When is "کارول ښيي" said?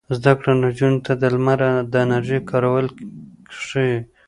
2.49-3.97